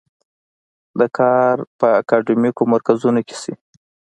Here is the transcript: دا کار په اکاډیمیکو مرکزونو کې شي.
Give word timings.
دا 0.99 1.07
کار 1.17 1.55
په 1.79 1.87
اکاډیمیکو 2.01 2.63
مرکزونو 2.73 3.21
کې 3.27 3.35
شي. 3.41 3.53